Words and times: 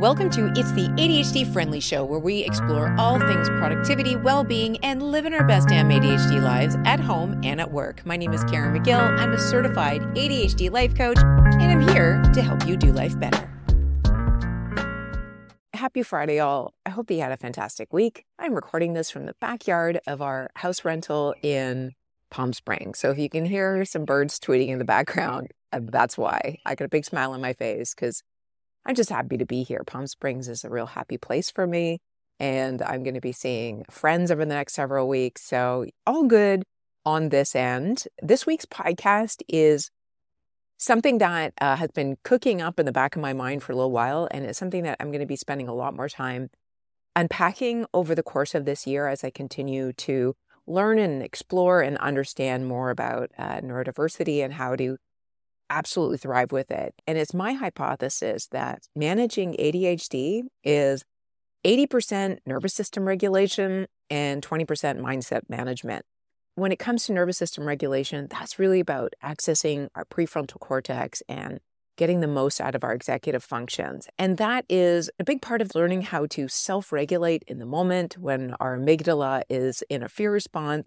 Welcome 0.00 0.28
to 0.30 0.48
It's 0.56 0.72
the 0.72 0.88
ADHD 0.88 1.52
Friendly 1.52 1.78
Show, 1.78 2.04
where 2.04 2.18
we 2.18 2.40
explore 2.40 2.92
all 2.98 3.20
things 3.20 3.48
productivity, 3.48 4.16
well 4.16 4.42
being, 4.42 4.76
and 4.78 5.00
living 5.00 5.32
our 5.32 5.46
best 5.46 5.68
damn 5.68 5.88
ADHD 5.88 6.42
lives 6.42 6.74
at 6.84 6.98
home 6.98 7.40
and 7.44 7.60
at 7.60 7.70
work. 7.70 8.04
My 8.04 8.16
name 8.16 8.32
is 8.32 8.44
Caren 8.46 8.76
Magill. 8.76 8.98
I'm 9.20 9.32
a 9.32 9.38
certified 9.38 10.02
ADHD 10.16 10.68
life 10.72 10.96
coach, 10.96 11.18
and 11.18 11.62
I'm 11.62 11.88
here 11.94 12.20
to 12.34 12.42
help 12.42 12.66
you 12.66 12.76
do 12.76 12.92
life 12.92 13.16
better. 13.20 13.48
Happy 15.72 16.02
Friday, 16.02 16.40
all. 16.40 16.74
I 16.84 16.90
hope 16.90 17.08
you 17.08 17.20
had 17.20 17.30
a 17.30 17.36
fantastic 17.36 17.92
week. 17.92 18.24
I'm 18.36 18.52
recording 18.52 18.94
this 18.94 19.12
from 19.12 19.26
the 19.26 19.34
backyard 19.40 20.00
of 20.08 20.20
our 20.20 20.50
house 20.56 20.84
rental 20.84 21.36
in 21.40 21.92
Palm 22.30 22.52
Springs. 22.52 22.98
So 22.98 23.12
if 23.12 23.18
you 23.18 23.30
can 23.30 23.44
hear 23.44 23.84
some 23.84 24.04
birds 24.04 24.40
tweeting 24.40 24.70
in 24.70 24.80
the 24.80 24.84
background, 24.84 25.52
that's 25.72 26.18
why. 26.18 26.58
I 26.66 26.74
got 26.74 26.86
a 26.86 26.88
big 26.88 27.04
smile 27.04 27.32
on 27.32 27.40
my 27.40 27.52
face 27.52 27.94
because 27.94 28.24
I'm 28.86 28.94
just 28.94 29.10
happy 29.10 29.36
to 29.38 29.46
be 29.46 29.62
here. 29.62 29.82
Palm 29.86 30.06
Springs 30.06 30.48
is 30.48 30.64
a 30.64 30.70
real 30.70 30.86
happy 30.86 31.16
place 31.16 31.50
for 31.50 31.66
me. 31.66 32.00
And 32.40 32.82
I'm 32.82 33.02
going 33.02 33.14
to 33.14 33.20
be 33.20 33.32
seeing 33.32 33.84
friends 33.90 34.30
over 34.30 34.44
the 34.44 34.54
next 34.54 34.74
several 34.74 35.08
weeks. 35.08 35.42
So, 35.42 35.86
all 36.06 36.24
good 36.24 36.64
on 37.04 37.28
this 37.28 37.54
end. 37.54 38.04
This 38.20 38.44
week's 38.44 38.66
podcast 38.66 39.42
is 39.48 39.90
something 40.76 41.18
that 41.18 41.54
uh, 41.60 41.76
has 41.76 41.90
been 41.92 42.16
cooking 42.24 42.60
up 42.60 42.80
in 42.80 42.86
the 42.86 42.92
back 42.92 43.14
of 43.14 43.22
my 43.22 43.32
mind 43.32 43.62
for 43.62 43.72
a 43.72 43.76
little 43.76 43.92
while. 43.92 44.28
And 44.30 44.44
it's 44.44 44.58
something 44.58 44.82
that 44.82 44.96
I'm 45.00 45.10
going 45.10 45.20
to 45.20 45.26
be 45.26 45.36
spending 45.36 45.68
a 45.68 45.74
lot 45.74 45.94
more 45.94 46.08
time 46.08 46.48
unpacking 47.16 47.86
over 47.94 48.14
the 48.14 48.22
course 48.22 48.54
of 48.54 48.64
this 48.64 48.86
year 48.86 49.06
as 49.06 49.22
I 49.22 49.30
continue 49.30 49.92
to 49.92 50.34
learn 50.66 50.98
and 50.98 51.22
explore 51.22 51.82
and 51.82 51.96
understand 51.98 52.66
more 52.66 52.90
about 52.90 53.30
uh, 53.38 53.60
neurodiversity 53.60 54.42
and 54.42 54.54
how 54.54 54.76
to 54.76 54.96
absolutely 55.74 56.18
thrive 56.18 56.52
with 56.52 56.70
it. 56.70 56.94
And 57.06 57.18
it's 57.18 57.34
my 57.34 57.52
hypothesis 57.54 58.46
that 58.52 58.84
managing 58.94 59.54
ADHD 59.58 60.42
is 60.62 61.04
80% 61.66 62.38
nervous 62.46 62.74
system 62.74 63.06
regulation 63.06 63.86
and 64.08 64.46
20% 64.46 64.66
mindset 65.00 65.42
management. 65.48 66.04
When 66.54 66.70
it 66.70 66.78
comes 66.78 67.06
to 67.06 67.12
nervous 67.12 67.38
system 67.38 67.66
regulation, 67.66 68.28
that's 68.30 68.58
really 68.58 68.78
about 68.78 69.14
accessing 69.22 69.88
our 69.96 70.04
prefrontal 70.04 70.60
cortex 70.60 71.22
and 71.28 71.58
getting 71.96 72.20
the 72.20 72.28
most 72.28 72.60
out 72.60 72.76
of 72.76 72.84
our 72.84 72.92
executive 72.92 73.42
functions. 73.42 74.06
And 74.18 74.36
that 74.36 74.64
is 74.68 75.10
a 75.18 75.24
big 75.24 75.42
part 75.42 75.60
of 75.60 75.74
learning 75.74 76.02
how 76.02 76.26
to 76.26 76.46
self 76.46 76.92
regulate 76.92 77.42
in 77.48 77.58
the 77.58 77.66
moment 77.66 78.16
when 78.18 78.54
our 78.60 78.76
amygdala 78.76 79.42
is 79.48 79.82
in 79.88 80.02
a 80.02 80.08
fear 80.08 80.30
response, 80.30 80.86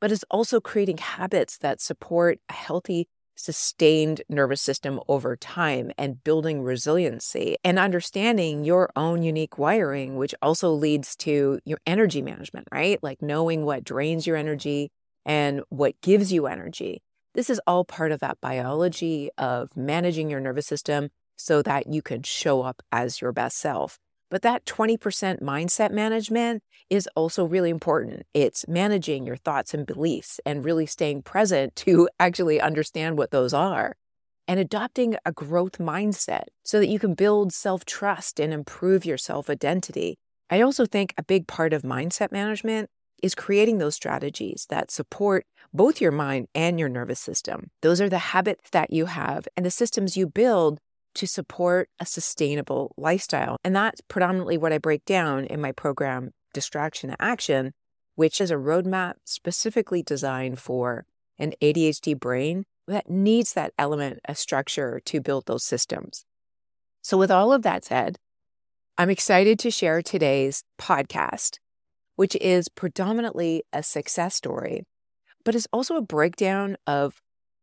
but 0.00 0.10
it's 0.10 0.24
also 0.30 0.60
creating 0.60 0.98
habits 0.98 1.58
that 1.58 1.80
support 1.80 2.38
a 2.48 2.52
healthy 2.52 3.08
sustained 3.36 4.22
nervous 4.28 4.60
system 4.60 5.00
over 5.08 5.36
time 5.36 5.90
and 5.98 6.22
building 6.24 6.62
resiliency 6.62 7.56
and 7.64 7.78
understanding 7.78 8.64
your 8.64 8.90
own 8.96 9.22
unique 9.22 9.58
wiring, 9.58 10.16
which 10.16 10.34
also 10.40 10.70
leads 10.70 11.16
to 11.16 11.58
your 11.64 11.78
energy 11.86 12.22
management, 12.22 12.68
right? 12.72 13.02
Like 13.02 13.22
knowing 13.22 13.64
what 13.64 13.84
drains 13.84 14.26
your 14.26 14.36
energy 14.36 14.90
and 15.24 15.62
what 15.68 16.00
gives 16.00 16.32
you 16.32 16.46
energy. 16.46 17.02
This 17.34 17.50
is 17.50 17.60
all 17.66 17.84
part 17.84 18.12
of 18.12 18.20
that 18.20 18.40
biology 18.40 19.30
of 19.36 19.76
managing 19.76 20.30
your 20.30 20.40
nervous 20.40 20.66
system 20.66 21.10
so 21.36 21.62
that 21.62 21.92
you 21.92 22.00
can 22.00 22.22
show 22.22 22.62
up 22.62 22.82
as 22.92 23.20
your 23.20 23.32
best 23.32 23.58
self. 23.58 23.98
But 24.30 24.42
that 24.42 24.64
20% 24.66 25.42
mindset 25.42 25.90
management 25.90 26.62
is 26.90 27.08
also 27.14 27.44
really 27.44 27.70
important. 27.70 28.24
It's 28.34 28.66
managing 28.68 29.26
your 29.26 29.36
thoughts 29.36 29.74
and 29.74 29.86
beliefs 29.86 30.40
and 30.44 30.64
really 30.64 30.86
staying 30.86 31.22
present 31.22 31.76
to 31.76 32.08
actually 32.18 32.60
understand 32.60 33.18
what 33.18 33.30
those 33.30 33.54
are 33.54 33.96
and 34.46 34.60
adopting 34.60 35.16
a 35.24 35.32
growth 35.32 35.78
mindset 35.78 36.44
so 36.64 36.78
that 36.78 36.88
you 36.88 36.98
can 36.98 37.14
build 37.14 37.52
self 37.52 37.84
trust 37.84 38.38
and 38.40 38.52
improve 38.52 39.04
your 39.04 39.18
self 39.18 39.48
identity. 39.48 40.16
I 40.50 40.60
also 40.60 40.86
think 40.86 41.14
a 41.16 41.22
big 41.22 41.46
part 41.46 41.72
of 41.72 41.82
mindset 41.82 42.30
management 42.30 42.90
is 43.22 43.34
creating 43.34 43.78
those 43.78 43.94
strategies 43.94 44.66
that 44.68 44.90
support 44.90 45.46
both 45.72 46.00
your 46.00 46.12
mind 46.12 46.46
and 46.54 46.78
your 46.78 46.90
nervous 46.90 47.20
system. 47.20 47.70
Those 47.80 48.00
are 48.00 48.08
the 48.08 48.18
habits 48.18 48.68
that 48.70 48.92
you 48.92 49.06
have 49.06 49.48
and 49.56 49.64
the 49.64 49.70
systems 49.70 50.16
you 50.16 50.26
build 50.26 50.78
to 51.14 51.26
support 51.26 51.88
a 52.00 52.06
sustainable 52.06 52.94
lifestyle. 52.96 53.56
And 53.64 53.74
that's 53.74 54.00
predominantly 54.02 54.58
what 54.58 54.72
I 54.72 54.78
break 54.78 55.04
down 55.04 55.44
in 55.44 55.60
my 55.60 55.72
program, 55.72 56.32
Distraction 56.52 57.10
to 57.10 57.16
Action, 57.20 57.72
which 58.14 58.40
is 58.40 58.50
a 58.50 58.56
roadmap 58.56 59.14
specifically 59.24 60.02
designed 60.02 60.58
for 60.58 61.06
an 61.38 61.52
ADHD 61.60 62.18
brain 62.18 62.64
that 62.86 63.08
needs 63.08 63.54
that 63.54 63.72
element 63.78 64.20
of 64.26 64.38
structure 64.38 65.00
to 65.04 65.20
build 65.20 65.46
those 65.46 65.64
systems. 65.64 66.24
So, 67.02 67.18
with 67.18 67.30
all 67.30 67.52
of 67.52 67.62
that 67.62 67.84
said, 67.84 68.18
I'm 68.96 69.10
excited 69.10 69.58
to 69.60 69.70
share 69.70 70.02
today's 70.02 70.62
podcast, 70.78 71.58
which 72.16 72.36
is 72.36 72.68
predominantly 72.68 73.64
a 73.72 73.82
success 73.82 74.34
story, 74.36 74.84
but 75.44 75.54
is 75.54 75.66
also 75.72 75.96
a 75.96 76.02
breakdown 76.02 76.76
of 76.86 77.20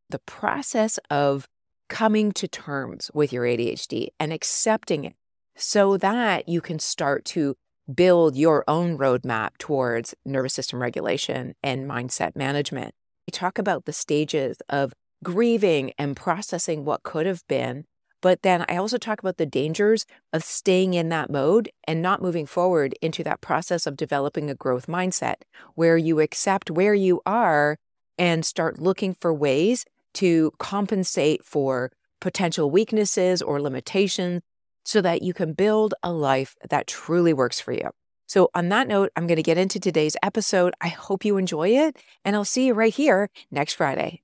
the 0.09 0.19
process 0.19 0.99
of 1.09 1.47
coming 1.91 2.31
to 2.31 2.47
terms 2.47 3.11
with 3.13 3.33
your 3.33 3.43
ADHD 3.43 4.07
and 4.17 4.31
accepting 4.31 5.03
it 5.03 5.13
so 5.57 5.97
that 5.97 6.47
you 6.47 6.61
can 6.61 6.79
start 6.79 7.25
to 7.25 7.55
build 7.93 8.37
your 8.37 8.63
own 8.65 8.97
roadmap 8.97 9.57
towards 9.57 10.15
nervous 10.25 10.53
system 10.53 10.81
regulation 10.81 11.53
and 11.61 11.89
mindset 11.89 12.33
management. 12.33 12.95
We 13.27 13.31
talk 13.31 13.59
about 13.59 13.83
the 13.83 13.91
stages 13.91 14.57
of 14.69 14.93
grieving 15.21 15.91
and 15.97 16.15
processing 16.15 16.85
what 16.85 17.03
could 17.03 17.25
have 17.25 17.45
been. 17.49 17.83
But 18.21 18.41
then 18.41 18.63
I 18.69 18.77
also 18.77 18.97
talk 18.97 19.19
about 19.19 19.35
the 19.35 19.45
dangers 19.45 20.05
of 20.31 20.45
staying 20.45 20.93
in 20.93 21.09
that 21.09 21.29
mode 21.29 21.69
and 21.85 22.01
not 22.01 22.21
moving 22.21 22.45
forward 22.45 22.95
into 23.01 23.21
that 23.25 23.41
process 23.41 23.85
of 23.85 23.97
developing 23.97 24.49
a 24.49 24.55
growth 24.55 24.87
mindset 24.87 25.41
where 25.75 25.97
you 25.97 26.21
accept 26.21 26.71
where 26.71 26.93
you 26.93 27.21
are 27.25 27.75
and 28.17 28.45
start 28.45 28.79
looking 28.79 29.13
for 29.13 29.33
ways 29.33 29.83
to 30.15 30.51
compensate 30.59 31.43
for 31.45 31.91
potential 32.19 32.69
weaknesses 32.69 33.41
or 33.41 33.61
limitations 33.61 34.41
so 34.85 35.01
that 35.01 35.21
you 35.21 35.33
can 35.33 35.53
build 35.53 35.93
a 36.03 36.11
life 36.11 36.55
that 36.69 36.87
truly 36.87 37.33
works 37.33 37.59
for 37.59 37.71
you. 37.71 37.89
So, 38.27 38.49
on 38.55 38.69
that 38.69 38.87
note, 38.87 39.11
I'm 39.15 39.27
going 39.27 39.35
to 39.35 39.43
get 39.43 39.57
into 39.57 39.79
today's 39.79 40.15
episode. 40.23 40.73
I 40.79 40.87
hope 40.87 41.25
you 41.25 41.35
enjoy 41.35 41.69
it, 41.69 41.97
and 42.23 42.35
I'll 42.35 42.45
see 42.45 42.67
you 42.67 42.73
right 42.73 42.93
here 42.93 43.29
next 43.51 43.73
Friday. 43.73 44.21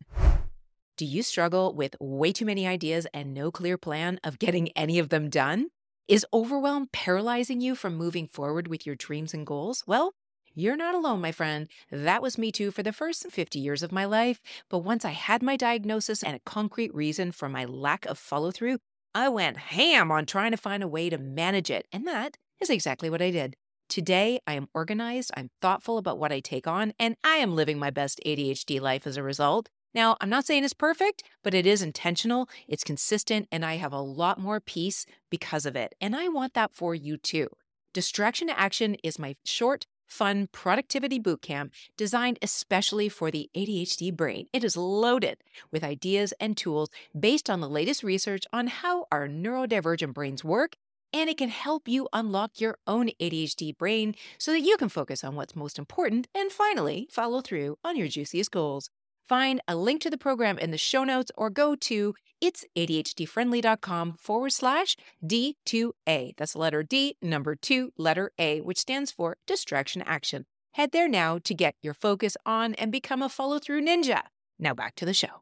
Do 0.95 1.05
you 1.05 1.21
struggle 1.21 1.75
with 1.75 1.95
way 1.99 2.31
too 2.31 2.45
many 2.45 2.65
ideas 2.65 3.05
and 3.13 3.33
no 3.33 3.51
clear 3.51 3.77
plan 3.77 4.19
of 4.23 4.39
getting 4.39 4.69
any 4.69 4.97
of 4.97 5.09
them 5.09 5.29
done? 5.29 5.67
Is 6.07 6.25
overwhelm 6.33 6.87
paralyzing 6.93 7.59
you 7.59 7.75
from 7.75 7.97
moving 7.97 8.27
forward 8.27 8.69
with 8.69 8.85
your 8.85 8.95
dreams 8.95 9.33
and 9.33 9.45
goals? 9.45 9.83
Well, 9.85 10.13
you're 10.57 10.75
not 10.75 10.95
alone, 10.95 11.21
my 11.21 11.31
friend. 11.31 11.67
That 11.91 12.23
was 12.23 12.39
me 12.39 12.51
too 12.51 12.71
for 12.71 12.81
the 12.81 12.91
first 12.91 13.29
50 13.29 13.59
years 13.59 13.83
of 13.83 13.91
my 13.91 14.05
life. 14.05 14.41
But 14.69 14.79
once 14.79 15.05
I 15.05 15.11
had 15.11 15.43
my 15.43 15.55
diagnosis 15.55 16.23
and 16.23 16.35
a 16.35 16.41
concrete 16.49 16.95
reason 16.95 17.31
for 17.31 17.47
my 17.47 17.63
lack 17.63 18.07
of 18.07 18.17
follow 18.17 18.49
through, 18.49 18.79
I 19.13 19.29
went 19.29 19.57
ham 19.57 20.11
on 20.11 20.25
trying 20.25 20.49
to 20.49 20.57
find 20.57 20.81
a 20.81 20.87
way 20.87 21.11
to 21.11 21.19
manage 21.19 21.69
it. 21.69 21.85
And 21.93 22.07
that 22.07 22.37
is 22.59 22.71
exactly 22.71 23.07
what 23.07 23.21
I 23.21 23.29
did. 23.29 23.55
Today, 23.87 24.39
I 24.47 24.53
am 24.53 24.67
organized, 24.73 25.29
I'm 25.37 25.51
thoughtful 25.61 25.99
about 25.99 26.17
what 26.17 26.31
I 26.31 26.39
take 26.39 26.65
on, 26.65 26.91
and 26.97 27.15
I 27.23 27.35
am 27.35 27.55
living 27.55 27.77
my 27.77 27.91
best 27.91 28.19
ADHD 28.25 28.81
life 28.81 29.05
as 29.05 29.15
a 29.15 29.21
result. 29.21 29.69
Now, 29.93 30.17
I'm 30.19 30.29
not 30.29 30.45
saying 30.45 30.63
it's 30.63 30.73
perfect, 30.73 31.21
but 31.43 31.53
it 31.53 31.67
is 31.67 31.83
intentional, 31.83 32.49
it's 32.67 32.83
consistent, 32.83 33.47
and 33.51 33.63
I 33.63 33.75
have 33.75 33.93
a 33.93 34.01
lot 34.01 34.39
more 34.39 34.59
peace 34.59 35.05
because 35.29 35.67
of 35.67 35.75
it. 35.75 35.93
And 36.01 36.15
I 36.15 36.29
want 36.29 36.55
that 36.55 36.73
for 36.73 36.95
you 36.95 37.15
too. 37.15 37.49
Distraction 37.93 38.47
to 38.47 38.59
Action 38.59 38.95
is 39.03 39.17
my 39.17 39.35
short, 39.45 39.85
fun 40.07 40.47
productivity 40.51 41.19
bootcamp 41.19 41.71
designed 41.97 42.39
especially 42.41 43.09
for 43.09 43.29
the 43.29 43.49
ADHD 43.55 44.15
brain. 44.15 44.47
It 44.53 44.63
is 44.63 44.75
loaded 44.75 45.37
with 45.71 45.83
ideas 45.83 46.33
and 46.39 46.57
tools 46.57 46.89
based 47.17 47.49
on 47.49 47.59
the 47.61 47.69
latest 47.69 48.03
research 48.03 48.45
on 48.51 48.67
how 48.67 49.05
our 49.11 49.27
neurodivergent 49.27 50.13
brains 50.13 50.43
work, 50.43 50.75
and 51.13 51.29
it 51.29 51.37
can 51.37 51.49
help 51.49 51.87
you 51.87 52.07
unlock 52.13 52.59
your 52.59 52.77
own 52.87 53.11
ADHD 53.19 53.77
brain 53.77 54.15
so 54.37 54.51
that 54.51 54.61
you 54.61 54.77
can 54.77 54.89
focus 54.89 55.23
on 55.23 55.35
what's 55.35 55.55
most 55.55 55.77
important 55.77 56.27
and 56.33 56.51
finally 56.51 57.07
follow 57.11 57.41
through 57.41 57.77
on 57.83 57.95
your 57.95 58.07
juiciest 58.07 58.51
goals. 58.51 58.89
Find 59.27 59.61
a 59.67 59.75
link 59.75 60.01
to 60.01 60.09
the 60.09 60.17
program 60.17 60.57
in 60.57 60.71
the 60.71 60.77
show 60.77 61.03
notes 61.03 61.31
or 61.35 61.49
go 61.49 61.75
to 61.75 62.15
it's 62.39 62.63
ADHDfriendly.com 62.77 64.13
forward 64.13 64.51
slash 64.51 64.95
D2A. 65.25 66.37
That's 66.37 66.55
letter 66.55 66.83
D, 66.83 67.17
number 67.21 67.55
two, 67.55 67.91
letter 67.97 68.31
A, 68.39 68.61
which 68.61 68.77
stands 68.77 69.11
for 69.11 69.37
distraction 69.45 70.01
action. 70.03 70.45
Head 70.73 70.91
there 70.91 71.09
now 71.09 71.39
to 71.39 71.53
get 71.53 71.75
your 71.81 71.93
focus 71.93 72.37
on 72.45 72.75
and 72.75 72.91
become 72.91 73.21
a 73.21 73.27
follow 73.27 73.59
through 73.59 73.83
ninja. 73.83 74.21
Now 74.59 74.73
back 74.73 74.95
to 74.95 75.05
the 75.05 75.13
show. 75.13 75.41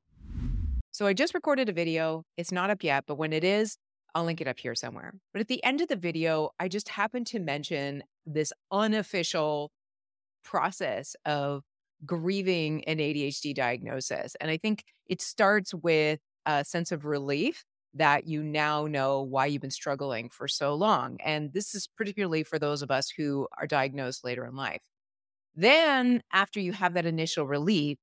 So 0.92 1.06
I 1.06 1.14
just 1.14 1.34
recorded 1.34 1.70
a 1.70 1.74
video. 1.74 2.24
It's 2.38 2.54
not 2.54 2.70
up 2.70 2.82
yet, 2.84 3.04
but 3.06 3.18
when 3.18 3.34
it 3.34 3.44
is, 3.44 3.78
I'll 4.16 4.24
link 4.24 4.40
it 4.40 4.48
up 4.48 4.60
here 4.60 4.74
somewhere. 4.74 5.14
But 5.34 5.42
at 5.42 5.48
the 5.48 5.64
end 5.64 5.82
of 5.82 5.90
the 5.90 5.98
video, 5.98 6.52
I 6.60 6.70
just 6.70 6.90
happened 6.90 7.28
to 7.28 7.40
mention 7.40 8.04
this 8.26 8.54
unofficial 8.72 9.72
process 10.44 11.16
of 11.26 11.66
grieving 12.06 12.84
an 12.86 12.98
ADHD 12.98 13.54
diagnosis. 13.54 14.36
And 14.42 14.50
I 14.50 14.58
think 14.58 14.84
it 15.08 15.22
starts 15.22 15.74
with 15.74 16.20
a 16.46 16.64
sense 16.64 16.92
of 16.92 17.06
relief 17.06 17.64
that 17.94 18.28
you 18.28 18.44
now 18.44 18.88
know 18.88 19.22
why 19.22 19.46
you've 19.46 19.62
been 19.62 19.72
struggling 19.72 20.30
for 20.30 20.48
so 20.48 20.76
long. 20.76 21.18
And 21.24 21.54
this 21.54 21.74
is 21.74 21.88
particularly 21.88 22.44
for 22.44 22.60
those 22.60 22.82
of 22.82 22.92
us 22.92 23.10
who 23.10 23.48
are 23.58 23.68
diagnosed 23.68 24.24
later 24.24 24.46
in 24.46 24.56
life. 24.56 24.82
Then, 25.56 26.22
after 26.34 26.60
you 26.60 26.74
have 26.74 26.94
that 26.96 27.06
initial 27.06 27.48
relief, 27.48 27.98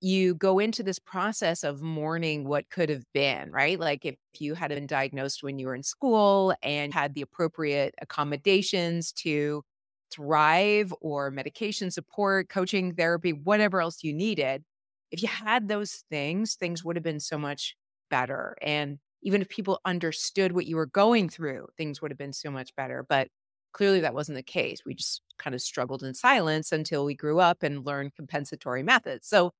you 0.00 0.34
go 0.34 0.58
into 0.58 0.82
this 0.82 0.98
process 0.98 1.62
of 1.62 1.82
mourning 1.82 2.46
what 2.48 2.70
could 2.70 2.88
have 2.88 3.04
been, 3.12 3.50
right? 3.52 3.78
Like 3.78 4.04
if 4.04 4.16
you 4.38 4.54
had 4.54 4.70
been 4.70 4.86
diagnosed 4.86 5.42
when 5.42 5.58
you 5.58 5.66
were 5.66 5.74
in 5.74 5.82
school 5.82 6.54
and 6.62 6.94
had 6.94 7.14
the 7.14 7.22
appropriate 7.22 7.94
accommodations 8.00 9.12
to 9.12 9.62
thrive 10.12 10.92
or 11.00 11.30
medication 11.30 11.90
support, 11.90 12.48
coaching, 12.48 12.94
therapy, 12.94 13.32
whatever 13.32 13.80
else 13.80 14.02
you 14.02 14.12
needed, 14.12 14.64
if 15.10 15.22
you 15.22 15.28
had 15.28 15.68
those 15.68 16.04
things, 16.10 16.54
things 16.54 16.84
would 16.84 16.96
have 16.96 17.02
been 17.02 17.20
so 17.20 17.38
much 17.38 17.76
better. 18.10 18.56
And 18.62 18.98
even 19.22 19.42
if 19.42 19.48
people 19.48 19.80
understood 19.84 20.52
what 20.52 20.66
you 20.66 20.76
were 20.76 20.86
going 20.86 21.28
through, 21.28 21.68
things 21.76 22.00
would 22.00 22.10
have 22.10 22.18
been 22.18 22.32
so 22.32 22.50
much 22.50 22.74
better. 22.76 23.04
But 23.08 23.28
clearly 23.72 24.00
that 24.00 24.14
wasn't 24.14 24.36
the 24.36 24.42
case. 24.42 24.84
We 24.84 24.94
just 24.94 25.22
kind 25.38 25.54
of 25.54 25.60
struggled 25.62 26.02
in 26.02 26.14
silence 26.14 26.72
until 26.72 27.04
we 27.04 27.14
grew 27.14 27.40
up 27.40 27.62
and 27.62 27.84
learned 27.84 28.14
compensatory 28.14 28.82
methods. 28.82 29.28
So, 29.28 29.52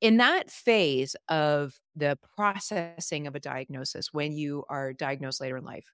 in 0.00 0.18
that 0.18 0.50
phase 0.50 1.16
of 1.28 1.80
the 1.96 2.18
processing 2.36 3.26
of 3.26 3.34
a 3.34 3.40
diagnosis, 3.40 4.12
when 4.12 4.32
you 4.32 4.64
are 4.68 4.92
diagnosed 4.92 5.40
later 5.40 5.56
in 5.56 5.64
life, 5.64 5.92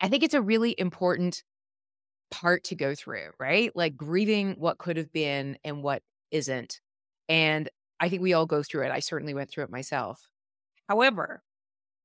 I 0.00 0.08
think 0.08 0.22
it's 0.22 0.34
a 0.34 0.42
really 0.42 0.74
important 0.78 1.42
part 2.30 2.64
to 2.64 2.74
go 2.74 2.94
through, 2.94 3.30
right? 3.38 3.74
Like 3.74 3.96
grieving 3.96 4.54
what 4.58 4.78
could 4.78 4.96
have 4.96 5.12
been 5.12 5.58
and 5.64 5.82
what 5.82 6.02
isn't. 6.30 6.80
And 7.28 7.68
I 8.00 8.08
think 8.08 8.22
we 8.22 8.32
all 8.32 8.46
go 8.46 8.62
through 8.62 8.86
it. 8.86 8.90
I 8.90 9.00
certainly 9.00 9.34
went 9.34 9.50
through 9.50 9.64
it 9.64 9.70
myself. 9.70 10.28
However, 10.88 11.42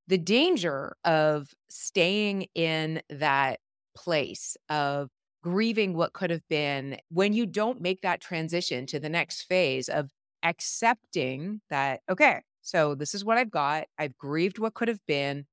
the 0.08 0.18
danger 0.18 0.96
of 1.04 1.54
staying 1.70 2.48
in 2.54 3.02
that 3.10 3.60
place 3.96 4.58
of 4.70 5.10
grieving 5.42 5.96
what 5.96 6.14
could 6.14 6.30
have 6.30 6.48
been 6.50 6.98
when 7.10 7.34
you 7.34 7.46
don't 7.46 7.82
make 7.82 8.02
that 8.02 8.22
transition 8.22 8.86
to 8.88 9.00
the 9.00 9.10
next 9.10 9.44
phase 9.44 9.90
of 9.90 10.10
accepting 10.44 11.62
that, 11.70 12.02
okay, 12.10 12.42
so 12.62 12.96
this 12.96 13.14
is 13.16 13.24
what 13.24 13.38
I've 13.38 13.52
got. 13.52 13.86
I've 13.98 14.18
grieved 14.18 14.60
what 14.60 14.74
could 14.74 14.88
have 14.88 15.06
been. 15.08 15.46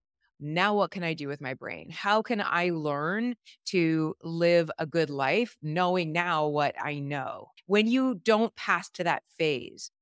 Now, 0.45 0.75
what 0.75 0.91
can 0.91 1.05
I 1.05 1.15
do 1.15 1.29
with 1.29 1.41
my 1.41 1.55
brain? 1.55 1.89
How 1.91 2.21
can 2.21 2.43
I 2.45 2.71
learn 2.71 3.37
to 3.67 4.17
live 4.25 4.73
a 4.77 4.87
good 4.87 5.09
life 5.09 5.57
knowing 5.63 6.13
now 6.13 6.49
what 6.49 6.75
I 6.83 6.99
know? 6.99 7.51
When 7.67 7.87
you 7.87 8.17
don't 8.17 8.55
pass 8.57 8.91
to 8.91 9.05
that 9.05 9.23
phase, 9.39 9.93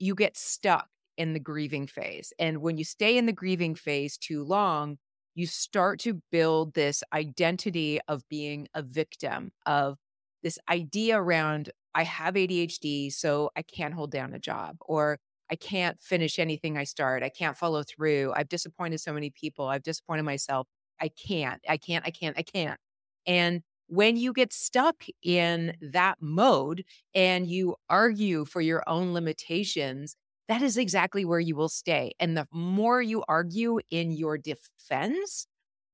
you 0.00 0.16
get 0.16 0.36
stuck 0.36 0.88
in 1.16 1.32
the 1.32 1.38
grieving 1.38 1.86
phase. 1.86 2.32
And 2.40 2.60
when 2.60 2.76
you 2.76 2.84
stay 2.84 3.16
in 3.16 3.26
the 3.26 3.32
grieving 3.32 3.76
phase 3.76 4.18
too 4.18 4.42
long, 4.42 4.98
you 5.36 5.46
start 5.46 6.00
to 6.00 6.20
build 6.32 6.74
this 6.74 7.04
identity 7.12 8.00
of 8.08 8.28
being 8.28 8.66
a 8.74 8.82
victim, 8.82 9.52
of 9.64 9.96
this 10.42 10.58
idea 10.68 11.20
around, 11.20 11.70
I 11.94 12.02
have 12.02 12.34
ADHD, 12.34 13.12
so 13.12 13.50
I 13.56 13.62
can't 13.62 13.94
hold 13.94 14.10
down 14.10 14.34
a 14.34 14.40
job, 14.40 14.76
or 14.80 15.18
I 15.50 15.56
can't 15.56 16.00
finish 16.00 16.38
anything 16.38 16.76
I 16.76 16.84
start. 16.84 17.22
I 17.22 17.28
can't 17.28 17.56
follow 17.56 17.82
through. 17.82 18.32
I've 18.34 18.48
disappointed 18.48 19.00
so 19.00 19.12
many 19.12 19.30
people. 19.30 19.68
I've 19.68 19.82
disappointed 19.82 20.24
myself. 20.24 20.66
I 21.00 21.08
can't, 21.08 21.60
I 21.68 21.76
can't, 21.76 22.04
I 22.06 22.10
can't, 22.10 22.36
I 22.38 22.42
can't. 22.42 22.78
And 23.26 23.62
when 23.88 24.16
you 24.16 24.32
get 24.32 24.52
stuck 24.52 25.04
in 25.22 25.74
that 25.80 26.16
mode 26.20 26.84
and 27.14 27.46
you 27.46 27.76
argue 27.88 28.44
for 28.44 28.60
your 28.60 28.82
own 28.86 29.12
limitations, 29.12 30.16
that 30.48 30.62
is 30.62 30.76
exactly 30.76 31.24
where 31.24 31.40
you 31.40 31.56
will 31.56 31.68
stay. 31.68 32.12
And 32.18 32.36
the 32.36 32.46
more 32.52 33.02
you 33.02 33.24
argue 33.28 33.78
in 33.90 34.12
your 34.12 34.38
defense, 34.38 35.46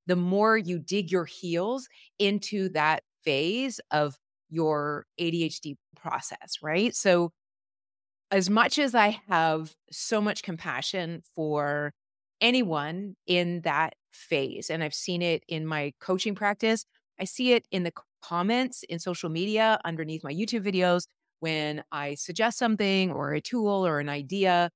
the 0.07 0.17
more 0.17 0.57
you 0.57 0.79
dig 0.79 1.11
your 1.11 1.25
heels 1.25 1.89
into 2.19 2.69
that 2.71 3.03
phase 3.25 3.81
of 3.91 4.17
your 4.51 5.07
ADHD 5.21 5.77
process, 5.97 6.57
right? 6.63 6.95
So, 6.95 7.33
as 8.33 8.51
much 8.51 8.79
as 8.81 8.95
I 8.97 9.21
have 9.29 9.75
so 9.93 10.21
much 10.23 10.43
compassion 10.43 11.23
for 11.37 11.93
anyone 12.41 13.17
in 13.29 13.63
that 13.63 13.95
phase, 14.13 14.71
and 14.71 14.85
I've 14.85 14.95
seen 14.95 15.23
it 15.23 15.45
in 15.49 15.67
my 15.67 15.93
coaching 16.01 16.35
practice, 16.35 16.87
I 17.21 17.25
see 17.25 17.53
it 17.55 17.67
in 17.73 17.85
the 17.85 17.93
comments 18.23 18.85
in 18.89 18.99
social 19.01 19.31
media 19.31 19.81
underneath 19.85 20.25
my 20.25 20.33
YouTube 20.35 20.65
videos 20.67 21.07
when 21.41 21.85
I 21.93 22.15
suggest 22.17 22.59
something 22.59 23.13
or 23.13 23.35
a 23.35 23.41
tool 23.43 23.87
or 23.87 24.01
an 24.01 24.09
idea, 24.09 24.71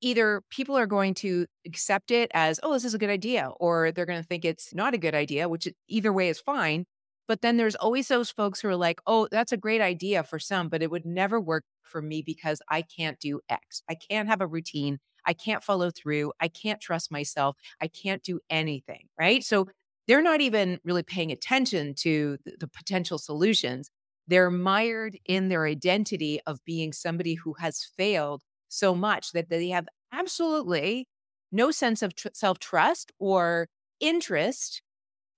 either 0.00 0.42
people 0.50 0.76
are 0.76 0.86
going 0.86 1.14
to 1.14 1.46
accept 1.66 2.10
it 2.10 2.30
as, 2.34 2.58
oh, 2.62 2.72
this 2.72 2.84
is 2.84 2.94
a 2.94 2.98
good 2.98 3.10
idea, 3.10 3.50
or 3.60 3.92
they're 3.92 4.06
going 4.06 4.20
to 4.20 4.26
think 4.26 4.44
it's 4.44 4.74
not 4.74 4.94
a 4.94 4.98
good 4.98 5.14
idea, 5.14 5.48
which 5.48 5.68
either 5.88 6.12
way 6.12 6.28
is 6.28 6.40
fine. 6.40 6.86
But 7.30 7.42
then 7.42 7.58
there's 7.58 7.76
always 7.76 8.08
those 8.08 8.28
folks 8.28 8.60
who 8.60 8.66
are 8.66 8.74
like, 8.74 9.00
oh, 9.06 9.28
that's 9.30 9.52
a 9.52 9.56
great 9.56 9.80
idea 9.80 10.24
for 10.24 10.40
some, 10.40 10.68
but 10.68 10.82
it 10.82 10.90
would 10.90 11.06
never 11.06 11.40
work 11.40 11.62
for 11.84 12.02
me 12.02 12.22
because 12.22 12.60
I 12.68 12.82
can't 12.82 13.20
do 13.20 13.38
X. 13.48 13.84
I 13.88 13.94
can't 13.94 14.28
have 14.28 14.40
a 14.40 14.48
routine. 14.48 14.98
I 15.24 15.34
can't 15.34 15.62
follow 15.62 15.92
through. 15.92 16.32
I 16.40 16.48
can't 16.48 16.80
trust 16.80 17.12
myself. 17.12 17.54
I 17.80 17.86
can't 17.86 18.24
do 18.24 18.40
anything. 18.50 19.06
Right. 19.16 19.44
So 19.44 19.68
they're 20.08 20.20
not 20.20 20.40
even 20.40 20.80
really 20.82 21.04
paying 21.04 21.30
attention 21.30 21.94
to 21.98 22.36
the, 22.44 22.66
potential 22.66 23.16
solutions 23.16 23.92
they're 24.26 24.50
mired 24.50 25.16
in 25.24 25.50
their 25.50 25.66
identity 25.66 26.40
of 26.48 26.58
being 26.64 26.92
somebody 26.92 27.34
who 27.34 27.54
has 27.60 27.86
failed 27.96 28.42
so 28.68 28.92
much 28.92 29.30
that 29.30 29.50
they 29.50 29.68
have 29.68 29.86
absolutely 30.12 31.06
no 31.52 31.70
sense 31.70 32.02
of 32.02 32.16
tr- 32.16 32.28
self 32.34 32.58
trust 32.58 33.12
or 33.20 33.68
interest 34.00 34.82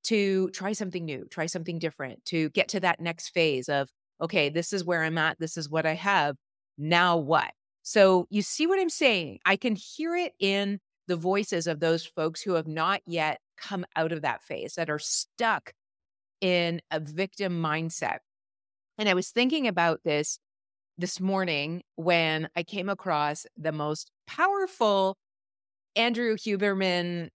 to 0.04 0.50
try 0.50 0.72
something 0.72 1.04
new, 1.04 1.26
try 1.30 1.46
something 1.46 1.78
different, 1.78 2.24
to 2.26 2.50
get 2.50 2.68
to 2.68 2.80
that 2.80 3.00
next 3.00 3.30
phase 3.30 3.68
of, 3.68 3.88
okay, 4.20 4.48
this 4.48 4.72
is 4.72 4.84
where 4.84 5.02
I'm 5.02 5.18
at. 5.18 5.38
This 5.38 5.56
is 5.56 5.68
what 5.68 5.86
I 5.86 5.94
have. 5.94 6.36
Now 6.78 7.16
what? 7.16 7.52
So 7.82 8.26
you 8.30 8.42
see 8.42 8.66
what 8.66 8.80
I'm 8.80 8.88
saying? 8.88 9.40
I 9.44 9.56
can 9.56 9.76
hear 9.76 10.14
it 10.14 10.32
in 10.38 10.80
the 11.08 11.16
voices 11.16 11.66
of 11.66 11.80
those 11.80 12.04
folks 12.06 12.40
who 12.40 12.52
have 12.54 12.68
not 12.68 13.00
yet 13.06 13.40
come 13.56 13.84
out 13.96 14.12
of 14.12 14.22
that 14.22 14.42
phase, 14.42 14.74
that 14.74 14.90
are 14.90 14.98
stuck 14.98 15.72
in 16.40 16.80
a 16.90 17.00
victim 17.00 17.60
mindset. 17.62 18.18
And 18.98 19.08
I 19.08 19.14
was 19.14 19.30
thinking 19.30 19.66
about 19.66 20.00
this 20.04 20.38
this 20.98 21.20
morning 21.20 21.82
when 21.96 22.48
I 22.54 22.62
came 22.62 22.88
across 22.88 23.46
the 23.56 23.72
most 23.72 24.10
powerful 24.26 25.16
Andrew 25.96 26.36
Huberman 26.36 27.28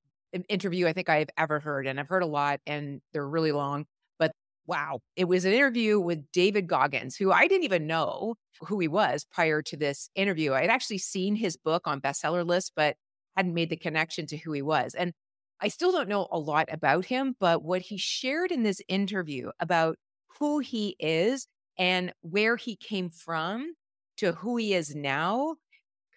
interview 0.50 0.88
I 0.88 0.94
think 0.94 1.10
I've 1.10 1.30
ever 1.38 1.60
heard. 1.60 1.88
And 1.88 2.00
I've 2.00 2.08
heard 2.08 2.24
a 2.24 2.28
lot 2.28 2.60
and 2.66 3.02
they're 3.14 3.28
really 3.28 3.52
long. 3.52 3.86
But 4.20 4.32
wow, 4.66 5.00
it 5.16 5.26
was 5.26 5.46
an 5.46 5.54
interview 5.54 6.00
with 6.00 6.32
David 6.32 6.68
Goggins, 6.68 7.16
who 7.16 7.32
I 7.32 7.48
didn't 7.48 7.64
even 7.64 7.88
know 7.88 8.36
who 8.62 8.80
he 8.80 8.88
was 8.88 9.26
prior 9.32 9.62
to 9.64 9.78
this 9.78 10.10
interview. 10.16 10.54
I'd 10.54 10.70
actually 10.70 10.98
seen 10.98 11.36
his 11.36 11.58
book 11.58 11.88
on 11.88 12.02
bestseller 12.02 12.46
list, 12.46 12.74
but 12.76 12.96
hadn't 13.36 13.54
made 13.54 13.70
the 13.70 13.78
connection 13.78 14.26
to 14.28 14.38
who 14.38 14.52
he 14.52 14.62
was. 14.62 14.96
And 14.96 15.14
I 15.62 15.70
still 15.70 15.92
don't 15.92 16.10
know 16.10 16.28
a 16.32 16.40
lot 16.40 16.68
about 16.72 17.06
him, 17.06 17.36
but 17.40 17.64
what 17.64 17.82
he 17.82 17.98
shared 17.98 18.52
in 18.52 18.64
this 18.64 18.82
interview 18.88 19.52
about 19.60 19.98
who 20.40 20.60
he 20.60 20.96
is 21.00 21.48
and 21.78 22.14
where 22.22 22.56
he 22.58 22.76
came 22.76 23.10
from 23.10 23.74
to 24.18 24.34
who 24.34 24.58
he 24.58 24.74
is 24.74 24.96
now 24.96 25.56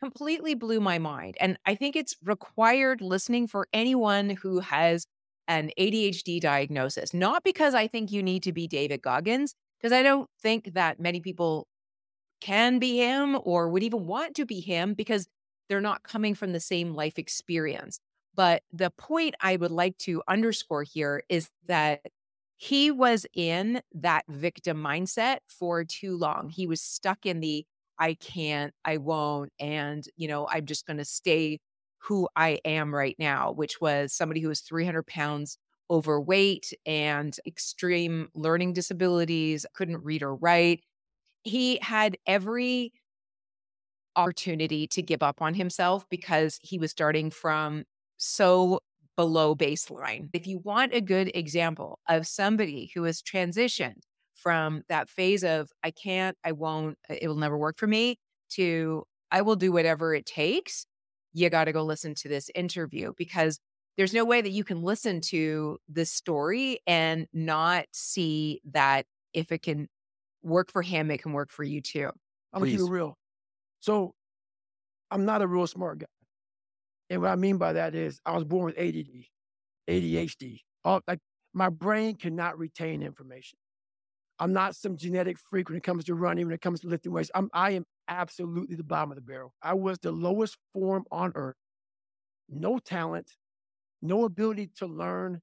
completely 0.00 0.54
blew 0.54 0.80
my 0.80 0.98
mind. 0.98 1.36
And 1.40 1.58
I 1.66 1.74
think 1.74 1.96
it's 1.96 2.16
required 2.24 3.00
listening 3.00 3.46
for 3.46 3.68
anyone 3.72 4.30
who 4.30 4.60
has 4.60 5.06
an 5.46 5.70
ADHD 5.78 6.40
diagnosis, 6.40 7.12
not 7.12 7.44
because 7.44 7.74
I 7.74 7.86
think 7.86 8.12
you 8.12 8.22
need 8.22 8.42
to 8.44 8.52
be 8.52 8.66
David 8.68 9.02
Goggins, 9.02 9.54
because 9.78 9.92
I 9.92 10.02
don't 10.02 10.28
think 10.40 10.74
that 10.74 11.00
many 11.00 11.20
people 11.20 11.66
can 12.40 12.78
be 12.78 12.98
him 12.98 13.38
or 13.42 13.68
would 13.68 13.82
even 13.82 14.06
want 14.06 14.34
to 14.36 14.46
be 14.46 14.60
him 14.60 14.94
because 14.94 15.28
they're 15.68 15.80
not 15.80 16.02
coming 16.02 16.34
from 16.34 16.52
the 16.52 16.60
same 16.60 16.94
life 16.94 17.18
experience. 17.18 18.00
But 18.34 18.62
the 18.72 18.90
point 18.90 19.34
I 19.40 19.56
would 19.56 19.70
like 19.70 19.98
to 19.98 20.22
underscore 20.28 20.84
here 20.84 21.22
is 21.28 21.50
that 21.66 22.06
he 22.56 22.90
was 22.90 23.26
in 23.34 23.82
that 23.92 24.24
victim 24.28 24.82
mindset 24.82 25.38
for 25.48 25.84
too 25.84 26.16
long. 26.16 26.48
He 26.48 26.66
was 26.66 26.80
stuck 26.80 27.26
in 27.26 27.40
the 27.40 27.66
I 28.00 28.14
can't, 28.14 28.74
I 28.84 28.98
won't, 28.98 29.52
and, 29.60 30.04
you 30.16 30.28
know, 30.28 30.48
I'm 30.48 30.66
just 30.66 30.86
going 30.86 30.98
to 30.98 31.04
stay 31.06 31.60
who 31.98 32.28
I 32.36 32.60
am 32.64 32.94
right 32.94 33.16
now, 33.18 33.52
which 33.52 33.80
was 33.80 34.14
somebody 34.14 34.40
who 34.40 34.48
was 34.48 34.62
300 34.62 35.06
pounds 35.06 35.58
overweight 35.90 36.72
and 36.86 37.36
extreme 37.46 38.28
learning 38.34 38.72
disabilities, 38.74 39.66
couldn't 39.74 40.04
read 40.04 40.22
or 40.22 40.34
write. 40.36 40.82
He 41.44 41.78
had 41.82 42.16
every 42.26 42.92
opportunity 44.16 44.86
to 44.88 45.02
give 45.02 45.22
up 45.22 45.40
on 45.40 45.54
himself 45.54 46.04
because 46.10 46.58
he 46.62 46.78
was 46.78 46.90
starting 46.90 47.30
from 47.30 47.84
so 48.16 48.80
below 49.16 49.54
baseline. 49.54 50.28
If 50.32 50.46
you 50.46 50.58
want 50.58 50.94
a 50.94 51.00
good 51.00 51.30
example 51.34 51.98
of 52.08 52.26
somebody 52.26 52.90
who 52.94 53.04
has 53.04 53.22
transitioned 53.22 54.02
from 54.42 54.82
that 54.88 55.08
phase 55.08 55.44
of, 55.44 55.70
I 55.82 55.90
can't, 55.90 56.36
I 56.44 56.52
won't, 56.52 56.98
uh, 57.08 57.16
it 57.20 57.28
will 57.28 57.36
never 57.36 57.58
work 57.58 57.78
for 57.78 57.86
me, 57.86 58.16
to 58.50 59.04
I 59.30 59.42
will 59.42 59.56
do 59.56 59.72
whatever 59.72 60.14
it 60.14 60.26
takes, 60.26 60.86
you 61.32 61.48
got 61.50 61.64
to 61.64 61.72
go 61.72 61.84
listen 61.84 62.14
to 62.16 62.28
this 62.28 62.50
interview 62.54 63.12
because 63.16 63.60
there's 63.96 64.14
no 64.14 64.24
way 64.24 64.40
that 64.40 64.50
you 64.50 64.64
can 64.64 64.82
listen 64.82 65.20
to 65.20 65.78
this 65.88 66.10
story 66.10 66.80
and 66.86 67.26
not 67.32 67.84
see 67.92 68.60
that 68.72 69.06
if 69.32 69.52
it 69.52 69.62
can 69.62 69.88
work 70.42 70.72
for 70.72 70.82
him, 70.82 71.10
it 71.10 71.22
can 71.22 71.32
work 71.32 71.50
for 71.50 71.62
you 71.64 71.80
too. 71.80 72.10
I'm 72.52 72.60
gonna 72.60 72.70
keep 72.70 72.80
it 72.80 72.84
real. 72.84 73.16
So 73.80 74.14
I'm 75.10 75.24
not 75.24 75.42
a 75.42 75.46
real 75.46 75.66
smart 75.66 75.98
guy. 75.98 76.06
And 77.10 77.20
what 77.22 77.30
I 77.30 77.36
mean 77.36 77.58
by 77.58 77.74
that 77.74 77.94
is 77.94 78.20
I 78.24 78.32
was 78.32 78.44
born 78.44 78.66
with 78.66 78.78
ADD, 78.78 79.26
ADHD. 79.88 80.60
All, 80.84 81.00
like 81.06 81.18
my 81.52 81.68
brain 81.68 82.16
cannot 82.16 82.58
retain 82.58 83.02
information. 83.02 83.58
I'm 84.40 84.54
not 84.54 84.74
some 84.74 84.96
genetic 84.96 85.38
freak 85.38 85.68
when 85.68 85.76
it 85.76 85.84
comes 85.84 86.04
to 86.04 86.14
running, 86.14 86.46
when 86.46 86.54
it 86.54 86.62
comes 86.62 86.80
to 86.80 86.88
lifting 86.88 87.12
weights. 87.12 87.30
I'm, 87.34 87.50
I 87.52 87.72
am 87.72 87.84
absolutely 88.08 88.74
the 88.74 88.82
bottom 88.82 89.10
of 89.10 89.16
the 89.16 89.22
barrel. 89.22 89.52
I 89.62 89.74
was 89.74 89.98
the 89.98 90.12
lowest 90.12 90.56
form 90.72 91.04
on 91.12 91.32
earth. 91.34 91.56
No 92.48 92.78
talent, 92.78 93.32
no 94.00 94.24
ability 94.24 94.70
to 94.78 94.86
learn. 94.86 95.42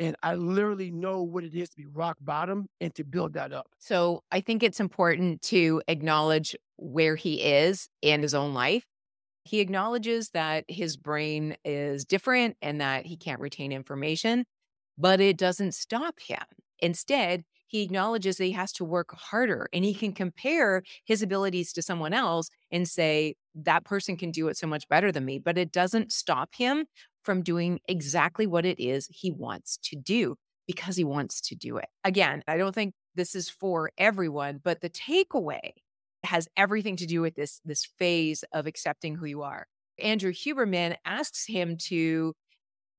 And 0.00 0.16
I 0.22 0.34
literally 0.36 0.90
know 0.90 1.22
what 1.22 1.44
it 1.44 1.54
is 1.54 1.68
to 1.70 1.76
be 1.76 1.84
rock 1.84 2.16
bottom 2.20 2.68
and 2.80 2.94
to 2.94 3.04
build 3.04 3.34
that 3.34 3.52
up. 3.52 3.66
So 3.78 4.22
I 4.30 4.40
think 4.40 4.62
it's 4.62 4.80
important 4.80 5.42
to 5.42 5.82
acknowledge 5.88 6.56
where 6.76 7.16
he 7.16 7.42
is 7.42 7.88
in 8.00 8.22
his 8.22 8.32
own 8.32 8.54
life. 8.54 8.84
He 9.44 9.60
acknowledges 9.60 10.30
that 10.30 10.64
his 10.68 10.96
brain 10.96 11.56
is 11.64 12.04
different 12.04 12.56
and 12.62 12.80
that 12.80 13.06
he 13.06 13.16
can't 13.16 13.40
retain 13.40 13.72
information, 13.72 14.44
but 14.96 15.20
it 15.20 15.36
doesn't 15.36 15.72
stop 15.72 16.20
him. 16.20 16.44
Instead, 16.78 17.44
he 17.68 17.82
acknowledges 17.82 18.36
that 18.36 18.44
he 18.44 18.52
has 18.52 18.72
to 18.72 18.84
work 18.84 19.14
harder 19.14 19.68
and 19.72 19.84
he 19.84 19.94
can 19.94 20.12
compare 20.12 20.82
his 21.04 21.22
abilities 21.22 21.72
to 21.74 21.82
someone 21.82 22.12
else 22.12 22.48
and 22.72 22.88
say, 22.88 23.34
that 23.54 23.84
person 23.84 24.16
can 24.16 24.30
do 24.30 24.48
it 24.48 24.56
so 24.56 24.66
much 24.66 24.88
better 24.88 25.12
than 25.12 25.24
me. 25.24 25.38
But 25.38 25.58
it 25.58 25.70
doesn't 25.70 26.12
stop 26.12 26.50
him 26.54 26.86
from 27.22 27.42
doing 27.42 27.80
exactly 27.88 28.46
what 28.46 28.64
it 28.64 28.80
is 28.80 29.06
he 29.10 29.30
wants 29.30 29.78
to 29.84 29.96
do 29.96 30.36
because 30.66 30.96
he 30.96 31.04
wants 31.04 31.40
to 31.42 31.54
do 31.54 31.76
it. 31.76 31.88
Again, 32.04 32.42
I 32.48 32.56
don't 32.56 32.74
think 32.74 32.94
this 33.14 33.34
is 33.34 33.48
for 33.48 33.90
everyone, 33.98 34.60
but 34.62 34.80
the 34.80 34.90
takeaway 34.90 35.72
has 36.24 36.48
everything 36.56 36.96
to 36.96 37.06
do 37.06 37.20
with 37.20 37.34
this 37.34 37.60
this 37.64 37.84
phase 37.98 38.44
of 38.52 38.66
accepting 38.66 39.16
who 39.16 39.26
you 39.26 39.42
are. 39.42 39.66
Andrew 39.98 40.32
Huberman 40.32 40.96
asks 41.04 41.46
him 41.46 41.76
to 41.88 42.34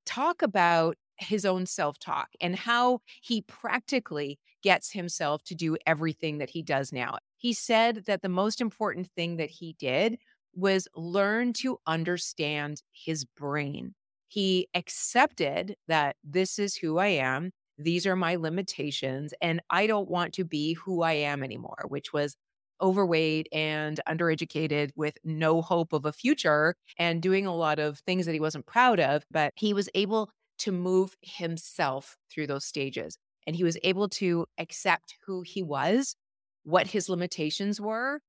talk 0.06 0.42
about 0.42 0.96
his 1.20 1.46
own 1.46 1.66
self 1.66 2.00
talk 2.00 2.30
and 2.42 2.56
how 2.56 3.02
he 3.22 3.42
practically 3.42 4.40
gets 4.62 4.92
himself 4.92 5.44
to 5.44 5.56
do 5.56 5.78
everything 5.86 6.38
that 6.40 6.50
he 6.50 6.62
does 6.62 6.92
now. 6.92 7.18
He 7.38 7.54
said 7.54 8.06
that 8.06 8.22
the 8.22 8.30
most 8.30 8.62
important 8.62 9.08
thing 9.08 9.38
that 9.38 9.50
he 9.50 9.76
did 9.80 10.18
was 10.54 10.88
learn 10.96 11.54
to 11.54 11.78
understand 11.88 12.82
his 12.92 13.24
brain. 13.26 13.94
He 14.28 14.68
accepted 14.76 15.76
that 15.88 16.16
this 16.24 16.60
is 16.60 16.76
who 16.76 16.98
I 16.98 17.08
am. 17.08 17.52
These 17.78 18.06
are 18.06 18.16
my 18.16 18.36
limitations, 18.36 19.34
and 19.42 19.62
I 19.70 19.88
don't 19.88 20.10
want 20.10 20.34
to 20.34 20.44
be 20.44 20.74
who 20.74 21.02
I 21.02 21.14
am 21.14 21.44
anymore, 21.44 21.86
which 21.88 22.12
was 22.12 22.36
overweight 22.82 23.48
and 23.52 24.00
undereducated 24.08 24.92
with 24.96 25.18
no 25.24 25.62
hope 25.62 25.94
of 25.94 26.06
a 26.06 26.14
future 26.14 26.76
and 26.98 27.22
doing 27.22 27.46
a 27.46 27.56
lot 27.56 27.80
of 27.80 28.00
things 28.00 28.26
that 28.26 28.34
he 28.34 28.40
wasn't 28.40 28.66
proud 28.66 29.00
of. 29.00 29.24
But 29.32 29.54
he 29.56 29.74
was 29.74 29.90
able 29.96 30.30
to 30.60 30.72
move 30.72 31.16
himself 31.22 32.18
through 32.32 32.48
those 32.48 32.66
stages. 32.66 33.18
And 33.48 33.56
he 33.56 33.64
was 33.64 33.78
able 33.84 34.10
to 34.10 34.46
accept 34.58 35.16
who 35.26 35.42
he 35.42 35.64
was, 35.64 36.16
what 36.64 36.88
his 36.88 37.10
limitations 37.10 37.82
were, 37.82 38.22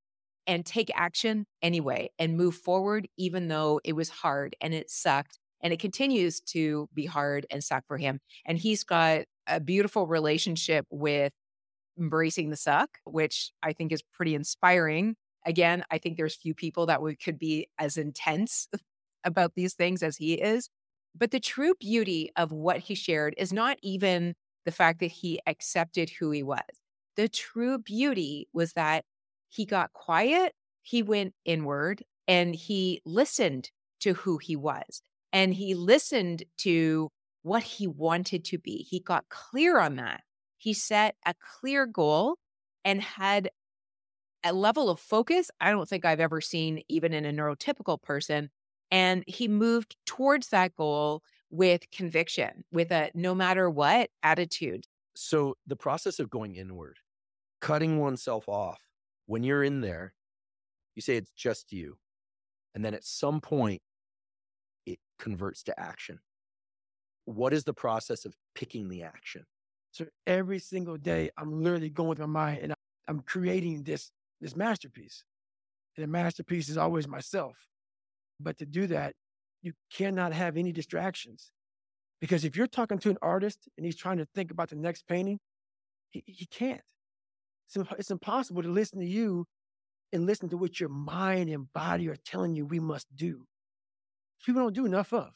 and 0.46 0.64
take 0.64 0.90
action 0.94 1.46
anyway 1.62 2.10
and 2.18 2.36
move 2.36 2.54
forward, 2.54 3.06
even 3.16 3.48
though 3.48 3.80
it 3.84 3.92
was 3.92 4.08
hard 4.08 4.56
and 4.60 4.74
it 4.74 4.90
sucked. 4.90 5.38
And 5.62 5.72
it 5.72 5.78
continues 5.78 6.40
to 6.40 6.88
be 6.94 7.04
hard 7.04 7.46
and 7.50 7.62
suck 7.62 7.84
for 7.86 7.98
him. 7.98 8.20
And 8.46 8.56
he's 8.58 8.82
got 8.82 9.24
a 9.46 9.60
beautiful 9.60 10.06
relationship 10.06 10.86
with 10.90 11.32
embracing 11.98 12.50
the 12.50 12.56
suck, 12.56 12.98
which 13.04 13.52
I 13.62 13.72
think 13.74 13.92
is 13.92 14.02
pretty 14.02 14.34
inspiring. 14.34 15.16
Again, 15.46 15.84
I 15.90 15.98
think 15.98 16.16
there's 16.16 16.34
few 16.34 16.54
people 16.54 16.86
that 16.86 17.02
would 17.02 17.22
could 17.22 17.38
be 17.38 17.68
as 17.78 17.96
intense 17.96 18.68
about 19.24 19.54
these 19.54 19.74
things 19.74 20.02
as 20.02 20.16
he 20.16 20.34
is. 20.34 20.70
But 21.14 21.30
the 21.30 21.40
true 21.40 21.74
beauty 21.78 22.30
of 22.36 22.52
what 22.52 22.78
he 22.78 22.94
shared 22.94 23.34
is 23.36 23.52
not 23.52 23.78
even 23.82 24.34
the 24.64 24.72
fact 24.72 25.00
that 25.00 25.10
he 25.10 25.40
accepted 25.46 26.10
who 26.10 26.30
he 26.30 26.42
was. 26.42 26.60
The 27.16 27.28
true 27.28 27.78
beauty 27.78 28.48
was 28.52 28.74
that 28.74 29.04
he 29.48 29.64
got 29.64 29.92
quiet, 29.92 30.54
he 30.82 31.02
went 31.02 31.34
inward, 31.44 32.02
and 32.28 32.54
he 32.54 33.00
listened 33.04 33.70
to 34.00 34.14
who 34.14 34.38
he 34.38 34.56
was. 34.56 35.02
And 35.32 35.54
he 35.54 35.74
listened 35.74 36.44
to 36.58 37.10
what 37.42 37.62
he 37.62 37.86
wanted 37.86 38.44
to 38.46 38.58
be. 38.58 38.86
He 38.88 39.00
got 39.00 39.28
clear 39.28 39.78
on 39.78 39.96
that. 39.96 40.22
He 40.56 40.74
set 40.74 41.16
a 41.24 41.34
clear 41.34 41.86
goal 41.86 42.36
and 42.84 43.02
had 43.02 43.50
a 44.44 44.52
level 44.52 44.88
of 44.88 45.00
focus 45.00 45.50
I 45.60 45.70
don't 45.70 45.88
think 45.88 46.04
I've 46.04 46.20
ever 46.20 46.40
seen, 46.40 46.82
even 46.88 47.12
in 47.12 47.24
a 47.24 47.32
neurotypical 47.32 48.00
person, 48.00 48.50
and 48.90 49.24
he 49.26 49.48
moved 49.48 49.96
towards 50.06 50.48
that 50.48 50.74
goal 50.74 51.22
with 51.50 51.90
conviction, 51.90 52.64
with 52.72 52.90
a 52.90 53.10
no 53.14 53.34
matter 53.34 53.68
what 53.68 54.10
attitude. 54.22 54.84
So, 55.14 55.56
the 55.66 55.76
process 55.76 56.18
of 56.18 56.30
going 56.30 56.56
inward, 56.56 56.96
cutting 57.60 57.98
oneself 57.98 58.48
off, 58.48 58.80
when 59.26 59.42
you're 59.42 59.64
in 59.64 59.80
there, 59.80 60.14
you 60.94 61.02
say 61.02 61.16
it's 61.16 61.32
just 61.32 61.72
you. 61.72 61.98
And 62.74 62.84
then 62.84 62.94
at 62.94 63.04
some 63.04 63.40
point, 63.40 63.82
it 64.86 64.98
converts 65.18 65.62
to 65.64 65.78
action. 65.78 66.20
What 67.24 67.52
is 67.52 67.64
the 67.64 67.74
process 67.74 68.24
of 68.24 68.34
picking 68.54 68.88
the 68.88 69.02
action? 69.02 69.44
So 69.92 70.06
every 70.26 70.58
single 70.58 70.96
day, 70.96 71.30
I'm 71.36 71.62
literally 71.62 71.90
going 71.90 72.08
with 72.08 72.18
my 72.20 72.26
mind 72.26 72.60
and 72.62 72.74
I'm 73.08 73.20
creating 73.20 73.82
this 73.82 74.10
this 74.40 74.56
masterpiece. 74.56 75.24
And 75.96 76.04
the 76.04 76.08
masterpiece 76.08 76.68
is 76.68 76.78
always 76.78 77.06
myself. 77.06 77.56
But 78.40 78.58
to 78.58 78.66
do 78.66 78.86
that, 78.88 79.14
you 79.62 79.72
cannot 79.92 80.32
have 80.32 80.56
any 80.56 80.72
distractions. 80.72 81.50
Because 82.20 82.44
if 82.44 82.56
you're 82.56 82.66
talking 82.66 82.98
to 82.98 83.10
an 83.10 83.18
artist 83.22 83.68
and 83.76 83.84
he's 83.84 83.96
trying 83.96 84.18
to 84.18 84.26
think 84.34 84.50
about 84.50 84.70
the 84.70 84.76
next 84.76 85.06
painting, 85.06 85.38
he, 86.10 86.22
he 86.26 86.46
can't. 86.46 86.82
It's, 87.66 87.90
it's 87.98 88.10
impossible 88.10 88.62
to 88.62 88.68
listen 88.68 89.00
to 89.00 89.06
you 89.06 89.46
and 90.12 90.26
listen 90.26 90.48
to 90.50 90.56
what 90.56 90.80
your 90.80 90.88
mind 90.88 91.50
and 91.50 91.72
body 91.72 92.08
are 92.08 92.16
telling 92.16 92.54
you 92.54 92.66
we 92.66 92.80
must 92.80 93.06
do. 93.14 93.44
People 94.44 94.62
don't 94.62 94.74
do 94.74 94.86
enough 94.86 95.12
of. 95.12 95.30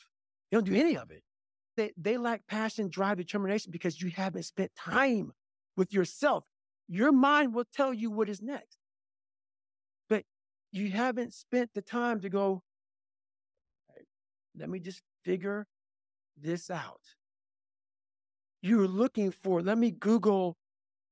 They 0.50 0.56
don't 0.56 0.66
do 0.66 0.74
any 0.74 0.96
of 0.96 1.10
it. 1.10 1.22
They, 1.76 1.92
they 1.96 2.16
lack 2.16 2.46
passion, 2.46 2.88
drive, 2.88 3.18
determination 3.18 3.70
because 3.72 4.00
you 4.00 4.10
haven't 4.10 4.44
spent 4.44 4.72
time 4.76 5.32
with 5.76 5.92
yourself. 5.92 6.44
Your 6.88 7.12
mind 7.12 7.54
will 7.54 7.64
tell 7.72 7.92
you 7.92 8.10
what 8.10 8.28
is 8.28 8.42
next. 8.42 8.78
But 10.08 10.24
you 10.70 10.90
haven't 10.90 11.34
spent 11.34 11.70
the 11.74 11.82
time 11.82 12.20
to 12.20 12.28
go, 12.28 12.62
let 14.56 14.68
me 14.68 14.78
just 14.78 15.02
figure 15.24 15.66
this 16.40 16.70
out. 16.70 17.00
You're 18.62 18.88
looking 18.88 19.30
for, 19.30 19.60
let 19.60 19.78
me 19.78 19.90
Google 19.90 20.56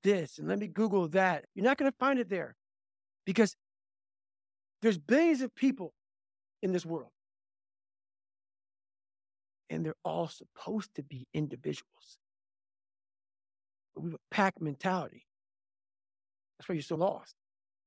this 0.02 0.38
and 0.38 0.48
let 0.48 0.58
me 0.58 0.68
Google 0.68 1.08
that. 1.08 1.44
You're 1.54 1.64
not 1.64 1.78
going 1.78 1.90
to 1.90 1.96
find 1.98 2.18
it 2.18 2.28
there 2.28 2.56
because 3.26 3.54
there's 4.80 4.98
billions 4.98 5.42
of 5.42 5.54
people 5.54 5.92
in 6.62 6.72
this 6.72 6.86
world. 6.86 7.10
And 9.70 9.84
they're 9.84 9.94
all 10.04 10.28
supposed 10.28 10.94
to 10.96 11.02
be 11.02 11.26
individuals. 11.32 12.18
But 13.94 14.02
we 14.02 14.10
have 14.10 14.16
a 14.16 14.34
pack 14.34 14.60
mentality. 14.60 15.26
That's 16.58 16.68
why 16.68 16.74
you're 16.74 16.82
so 16.82 16.96
lost. 16.96 17.34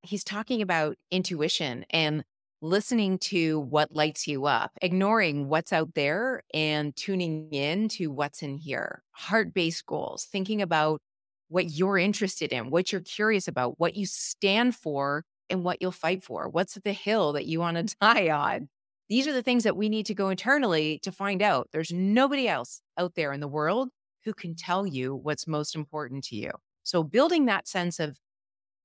He's 0.01 0.23
talking 0.23 0.61
about 0.61 0.97
intuition 1.11 1.85
and 1.89 2.23
listening 2.61 3.17
to 3.19 3.59
what 3.59 3.95
lights 3.95 4.27
you 4.27 4.45
up, 4.45 4.71
ignoring 4.81 5.47
what's 5.47 5.73
out 5.73 5.93
there 5.93 6.41
and 6.53 6.95
tuning 6.95 7.49
in 7.51 7.87
to 7.89 8.07
what's 8.07 8.41
in 8.41 8.57
here. 8.57 9.03
Heart 9.11 9.53
based 9.53 9.85
goals, 9.85 10.25
thinking 10.25 10.61
about 10.61 11.01
what 11.49 11.71
you're 11.71 11.97
interested 11.97 12.51
in, 12.51 12.69
what 12.69 12.91
you're 12.91 13.01
curious 13.01 13.47
about, 13.47 13.79
what 13.79 13.95
you 13.95 14.05
stand 14.05 14.75
for, 14.75 15.23
and 15.49 15.63
what 15.63 15.81
you'll 15.81 15.91
fight 15.91 16.23
for. 16.23 16.49
What's 16.49 16.75
the 16.75 16.93
hill 16.93 17.33
that 17.33 17.45
you 17.45 17.59
want 17.59 17.77
to 17.77 17.95
die 18.01 18.29
on? 18.29 18.69
These 19.09 19.27
are 19.27 19.33
the 19.33 19.43
things 19.43 19.63
that 19.63 19.77
we 19.77 19.89
need 19.89 20.07
to 20.07 20.15
go 20.15 20.29
internally 20.29 20.99
to 21.03 21.11
find 21.11 21.41
out. 21.41 21.69
There's 21.71 21.91
nobody 21.91 22.47
else 22.47 22.81
out 22.97 23.13
there 23.15 23.33
in 23.33 23.39
the 23.39 23.47
world 23.47 23.89
who 24.23 24.33
can 24.33 24.55
tell 24.55 24.87
you 24.87 25.15
what's 25.15 25.45
most 25.47 25.75
important 25.75 26.23
to 26.25 26.35
you. 26.35 26.51
So, 26.81 27.03
building 27.03 27.45
that 27.45 27.67
sense 27.67 27.99
of 27.99 28.17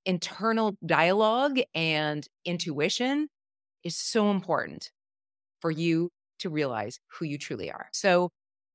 internal 0.05 0.77
dialogue 0.85 1.59
and 1.75 2.27
intuition 2.45 3.29
is 3.85 3.97
so 3.97 4.31
important 4.31 4.91
for 5.61 5.71
you 5.71 6.11
to 6.41 6.51
realize 6.51 6.99
who 7.09 7.25
you 7.27 7.39
truly 7.39 7.71
are. 7.71 7.89
So, 7.93 8.31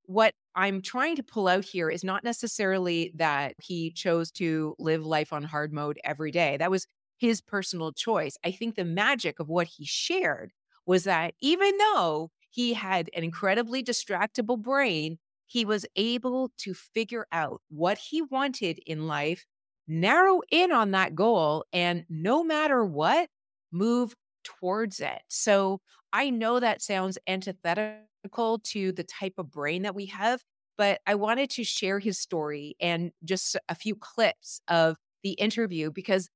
what 0.08 0.34
I'm 0.56 0.82
trying 0.82 1.16
to 1.16 1.24
pull 1.24 1.48
out 1.48 1.66
here 1.66 1.90
is 1.90 2.04
not 2.04 2.24
necessarily 2.24 3.12
that 3.16 3.56
he 3.62 3.92
chose 3.92 4.32
to 4.34 4.76
live 4.78 5.04
life 5.06 5.34
on 5.34 5.44
hard 5.44 5.74
mode 5.74 6.00
every 6.04 6.32
day. 6.32 6.58
That 6.58 6.70
was 6.70 6.86
his 7.18 7.42
personal 7.42 7.92
choice. 7.92 8.38
I 8.44 8.52
think 8.52 8.76
the 8.76 8.86
magic 8.86 9.40
of 9.40 9.50
what 9.50 9.68
he 9.68 9.86
shared 9.86 10.52
was 10.86 11.06
that 11.06 11.34
even 11.42 11.76
though 11.78 12.30
he 12.52 12.74
had 12.74 13.10
an 13.16 13.24
incredibly 13.24 13.84
distractible 13.84 14.62
brain, 14.62 15.18
he 15.48 15.66
was 15.66 15.86
able 15.96 16.52
to 16.60 16.74
figure 16.74 17.26
out 17.32 17.62
what 17.70 17.98
he 17.98 18.22
wanted 18.22 18.80
in 18.86 19.08
life, 19.08 19.46
narrow 19.88 20.42
in 20.52 20.72
on 20.72 20.92
that 20.92 21.16
goal, 21.16 21.66
and 21.74 22.06
no 22.10 22.44
matter 22.44 22.86
what, 22.86 23.30
move 23.72 24.16
towards 24.46 25.02
it. 25.02 25.22
So 25.28 25.82
I 26.14 26.30
know 26.30 26.62
that 26.62 26.82
sounds 26.82 27.18
antithetical 27.28 28.60
to 28.64 28.92
the 28.94 29.04
type 29.04 29.34
of 29.38 29.52
brain 29.52 29.82
that 29.82 29.96
we 29.96 30.06
have, 30.08 30.42
but 30.78 31.02
I 31.06 31.16
wanted 31.16 31.50
to 31.52 31.64
share 31.66 32.00
his 32.00 32.18
story 32.18 32.76
and 32.80 33.12
just 33.26 33.58
a 33.68 33.76
few 33.76 33.96
clips 33.96 34.62
of 34.70 34.96
the 35.24 35.32
interview 35.32 35.92
because 35.92 36.30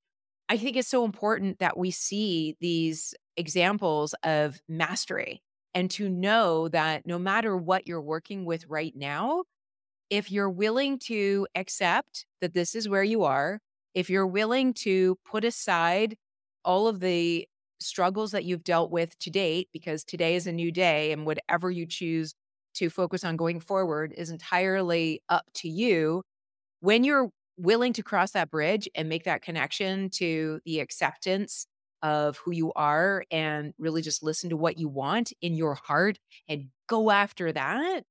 I 0.50 0.58
think 0.58 0.76
it's 0.76 0.90
so 0.90 1.06
important 1.06 1.60
that 1.60 1.78
we 1.78 1.92
see 1.92 2.58
these 2.60 3.14
examples 3.38 4.16
of 4.24 4.60
mastery 4.68 5.42
and 5.74 5.90
to 5.92 6.10
know 6.10 6.68
that 6.70 7.06
no 7.06 7.20
matter 7.20 7.56
what 7.56 7.88
you're 7.88 8.02
working 8.02 8.46
with 8.46 8.66
right 8.68 8.94
now, 8.96 9.44
if 10.10 10.32
you're 10.32 10.50
willing 10.50 10.98
to 10.98 11.48
accept 11.56 12.26
that 12.42 12.54
this 12.54 12.74
is 12.74 12.90
where 12.90 13.04
you 13.04 13.24
are, 13.24 13.60
if 13.94 14.10
you're 14.10 14.28
willing 14.28 14.74
to 14.74 15.18
put 15.24 15.46
aside 15.46 16.18
all 16.66 16.88
of 16.88 17.00
the 17.00 17.48
struggles 17.80 18.32
that 18.32 18.46
you've 18.46 18.64
dealt 18.64 18.92
with 18.92 19.18
to 19.20 19.30
date, 19.30 19.70
because 19.72 20.04
today 20.04 20.36
is 20.36 20.48
a 20.48 20.52
new 20.52 20.72
day 20.72 21.12
and 21.12 21.26
whatever 21.26 21.72
you 21.72 21.86
choose 21.86 22.34
to 22.76 22.90
focus 22.90 23.24
on 23.24 23.36
going 23.36 23.60
forward 23.60 24.14
is 24.16 24.30
entirely 24.30 25.22
up 25.30 25.46
to 25.56 25.70
you. 25.70 26.22
When 26.82 27.04
you're 27.04 27.30
willing 27.58 27.94
to 27.94 28.04
cross 28.04 28.32
that 28.32 28.50
bridge 28.50 28.88
and 28.96 29.10
make 29.10 29.26
that 29.26 29.42
connection 29.42 30.10
to 30.10 30.60
the 30.66 30.80
acceptance 30.80 31.66
of 32.02 32.38
who 32.38 32.52
you 32.52 32.72
are 32.74 33.26
and 33.32 33.74
really 33.78 34.02
just 34.02 34.24
listen 34.24 34.50
to 34.50 34.56
what 34.56 34.78
you 34.78 34.88
want 34.88 35.34
in 35.42 35.56
your 35.56 35.76
heart 35.76 36.18
and 36.48 36.68
go 36.88 37.12
after 37.12 37.52
that, 37.52 38.04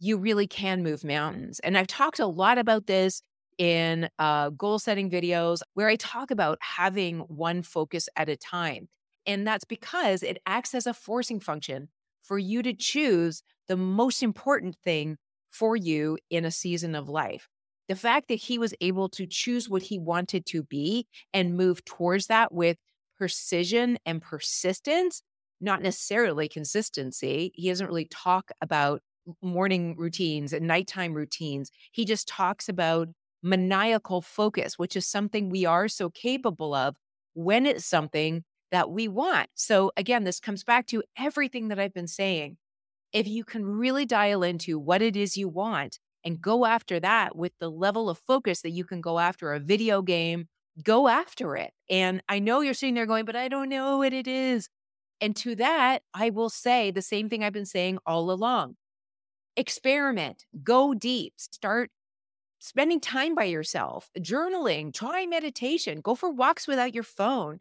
you 0.00 0.16
really 0.18 0.46
can 0.46 0.82
move 0.82 1.04
mountains. 1.04 1.60
And 1.60 1.78
I've 1.78 1.86
talked 1.86 2.18
a 2.18 2.26
lot 2.26 2.58
about 2.58 2.86
this 2.86 3.22
in 3.58 4.08
uh, 4.18 4.50
goal 4.50 4.78
setting 4.78 5.10
videos 5.10 5.60
where 5.74 5.88
I 5.88 5.96
talk 5.96 6.30
about 6.30 6.58
having 6.60 7.20
one 7.20 7.62
focus 7.62 8.08
at 8.16 8.28
a 8.28 8.36
time. 8.36 8.88
And 9.26 9.46
that's 9.46 9.64
because 9.64 10.22
it 10.22 10.38
acts 10.46 10.74
as 10.74 10.86
a 10.86 10.94
forcing 10.94 11.40
function 11.40 11.88
for 12.22 12.38
you 12.38 12.62
to 12.62 12.72
choose 12.72 13.42
the 13.68 13.76
most 13.76 14.22
important 14.22 14.76
thing 14.84 15.16
for 15.50 15.76
you 15.76 16.18
in 16.30 16.44
a 16.44 16.50
season 16.50 16.94
of 16.94 17.08
life. 17.08 17.48
The 17.88 17.96
fact 17.96 18.28
that 18.28 18.34
he 18.34 18.58
was 18.58 18.74
able 18.80 19.08
to 19.10 19.26
choose 19.26 19.68
what 19.68 19.82
he 19.82 19.98
wanted 19.98 20.44
to 20.46 20.62
be 20.62 21.06
and 21.32 21.56
move 21.56 21.84
towards 21.84 22.26
that 22.26 22.52
with 22.52 22.76
precision 23.16 23.98
and 24.04 24.20
persistence, 24.20 25.22
not 25.60 25.82
necessarily 25.82 26.48
consistency. 26.48 27.52
He 27.54 27.68
doesn't 27.68 27.86
really 27.86 28.08
talk 28.10 28.50
about 28.60 29.02
morning 29.42 29.96
routines 29.96 30.52
and 30.52 30.66
nighttime 30.66 31.14
routines. 31.14 31.70
He 31.92 32.04
just 32.04 32.28
talks 32.28 32.68
about 32.68 33.08
maniacal 33.46 34.22
focus, 34.22 34.78
which 34.78 34.96
is 34.96 35.06
something 35.06 35.48
we 35.48 35.64
are 35.64 35.88
so 35.88 36.10
capable 36.10 36.74
of 36.74 36.96
when 37.34 37.66
it's 37.66 37.86
something 37.86 38.44
that 38.72 38.90
we 38.90 39.08
want. 39.08 39.48
So, 39.54 39.92
again, 39.96 40.24
this 40.24 40.40
comes 40.40 40.64
back 40.64 40.86
to 40.88 41.02
everything 41.16 41.68
that 41.68 41.78
I've 41.78 41.94
been 41.94 42.08
saying. 42.08 42.56
If 43.12 43.28
you 43.28 43.44
can 43.44 43.64
really 43.64 44.04
dial 44.04 44.42
into 44.42 44.78
what 44.78 45.02
it 45.02 45.16
is 45.16 45.36
you 45.36 45.48
want 45.48 45.98
and 46.24 46.40
go 46.40 46.66
after 46.66 46.98
that 47.00 47.36
with 47.36 47.52
the 47.60 47.70
level 47.70 48.10
of 48.10 48.18
focus 48.18 48.62
that 48.62 48.70
you 48.70 48.84
can 48.84 49.00
go 49.00 49.18
after 49.18 49.52
a 49.52 49.60
video 49.60 50.02
game 50.02 50.48
go 50.82 51.08
after 51.08 51.56
it. 51.56 51.72
And 51.88 52.22
I 52.28 52.38
know 52.38 52.60
you're 52.60 52.74
sitting 52.74 52.94
there 52.94 53.06
going, 53.06 53.24
but 53.24 53.36
I 53.36 53.48
don't 53.48 53.68
know 53.68 53.98
what 53.98 54.12
it 54.12 54.26
is. 54.26 54.68
And 55.20 55.34
to 55.36 55.54
that, 55.56 56.00
I 56.12 56.30
will 56.30 56.50
say 56.50 56.90
the 56.90 57.02
same 57.02 57.28
thing 57.28 57.42
I've 57.42 57.52
been 57.52 57.66
saying 57.66 57.98
all 58.06 58.30
along 58.30 58.76
experiment, 59.58 60.44
go 60.62 60.92
deep, 60.92 61.32
start 61.38 61.90
spending 62.58 63.00
time 63.00 63.34
by 63.34 63.44
yourself, 63.44 64.10
journaling, 64.18 64.92
try 64.92 65.26
meditation, 65.26 66.00
go 66.00 66.14
for 66.14 66.30
walks 66.30 66.66
without 66.66 66.94
your 66.94 67.04
phone. 67.04 67.60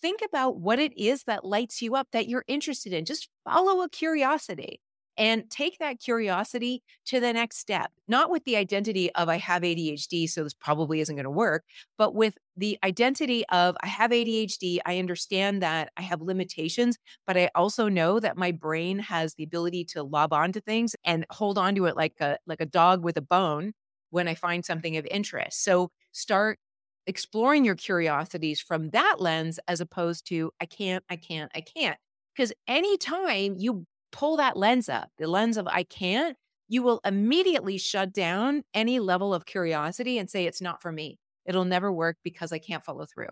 Think 0.00 0.20
about 0.22 0.58
what 0.58 0.78
it 0.78 0.96
is 0.98 1.24
that 1.24 1.44
lights 1.44 1.80
you 1.80 1.94
up 1.94 2.08
that 2.12 2.28
you're 2.28 2.44
interested 2.46 2.92
in. 2.92 3.04
Just 3.04 3.28
follow 3.48 3.82
a 3.82 3.88
curiosity 3.88 4.80
and 5.16 5.48
take 5.48 5.78
that 5.78 6.00
curiosity 6.00 6.82
to 7.06 7.20
the 7.20 7.32
next 7.32 7.58
step, 7.58 7.92
not 8.08 8.30
with 8.30 8.44
the 8.44 8.56
identity 8.56 9.14
of 9.14 9.28
I 9.28 9.36
have 9.36 9.62
ADHD, 9.62 10.26
so 10.26 10.42
this 10.42 10.52
probably 10.54 11.00
isn't 11.00 11.14
going 11.14 11.24
to 11.24 11.30
work, 11.30 11.64
but 11.96 12.14
with 12.16 12.36
the 12.56 12.76
identity 12.82 13.44
of 13.50 13.76
I 13.80 13.86
have 13.86 14.12
ADHD. 14.12 14.80
I 14.84 14.98
understand 14.98 15.62
that 15.62 15.90
I 15.96 16.02
have 16.02 16.20
limitations, 16.20 16.98
but 17.26 17.36
I 17.36 17.48
also 17.54 17.88
know 17.88 18.18
that 18.20 18.36
my 18.36 18.50
brain 18.50 18.98
has 18.98 19.34
the 19.34 19.44
ability 19.44 19.84
to 19.86 20.02
lob 20.02 20.32
onto 20.32 20.60
things 20.60 20.96
and 21.04 21.24
hold 21.30 21.58
on 21.58 21.76
to 21.76 21.86
it 21.86 21.96
like 21.96 22.14
a 22.20 22.38
like 22.46 22.60
a 22.60 22.66
dog 22.66 23.04
with 23.04 23.16
a 23.16 23.22
bone 23.22 23.72
when 24.14 24.28
I 24.28 24.34
find 24.34 24.64
something 24.64 24.96
of 24.96 25.04
interest. 25.10 25.64
So 25.64 25.90
start 26.12 26.60
exploring 27.08 27.64
your 27.64 27.74
curiosities 27.74 28.60
from 28.60 28.90
that 28.90 29.16
lens 29.18 29.58
as 29.66 29.80
opposed 29.80 30.28
to 30.28 30.52
I 30.60 30.66
can't, 30.66 31.04
I 31.10 31.16
can't, 31.16 31.50
I 31.52 31.60
can't. 31.60 31.98
Because 32.34 32.52
anytime 32.68 33.56
you 33.58 33.86
pull 34.12 34.36
that 34.36 34.56
lens 34.56 34.88
up, 34.88 35.10
the 35.18 35.26
lens 35.26 35.56
of 35.56 35.66
I 35.66 35.82
can't, 35.82 36.36
you 36.68 36.84
will 36.84 37.00
immediately 37.04 37.76
shut 37.76 38.12
down 38.12 38.62
any 38.72 39.00
level 39.00 39.34
of 39.34 39.46
curiosity 39.46 40.16
and 40.18 40.30
say, 40.30 40.46
it's 40.46 40.62
not 40.62 40.80
for 40.80 40.92
me. 40.92 41.18
It'll 41.44 41.64
never 41.64 41.92
work 41.92 42.16
because 42.22 42.52
I 42.52 42.58
can't 42.58 42.84
follow 42.84 43.06
through. 43.06 43.30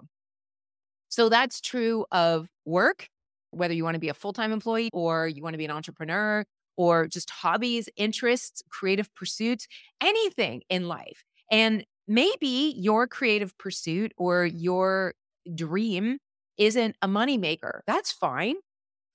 So 1.11 1.29
that's 1.29 1.61
true 1.61 2.07
of 2.11 2.49
work, 2.65 3.07
whether 3.53 3.73
you 3.73 3.85
want 3.85 3.95
to 3.95 4.01
be 4.01 4.09
a 4.09 4.15
full 4.15 4.33
time 4.33 4.51
employee 4.51 4.91
or 4.93 5.29
you 5.29 5.45
want 5.45 5.55
to 5.55 5.59
be 5.59 5.65
an 5.65 5.71
entrepreneur 5.71 6.45
or 6.77 7.07
just 7.07 7.31
hobbies, 7.31 7.89
interests, 7.97 8.63
creative 8.71 9.15
pursuits, 9.15 9.67
anything 10.01 10.63
in 10.69 10.89
life. 10.89 11.25
And 11.51 11.85
maybe 12.09 12.75
your 12.77 13.07
creative 13.07 13.57
pursuit 13.59 14.13
or 14.17 14.45
your 14.47 15.15
dream 15.55 16.19
isn't 16.59 16.97
a 17.03 17.09
moneymaker. 17.09 17.81
That's 17.87 18.13
fine 18.13 18.57